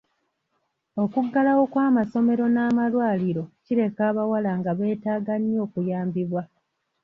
Okuggalawo 1.03 1.63
kw'amasomero 1.71 2.45
n'amalwaliro 2.49 3.43
kireka 3.63 4.01
abawala 4.09 4.51
nga 4.59 4.71
beetaaga 4.77 5.33
nnyo 5.39 5.59
okuyambibwa. 5.65 6.41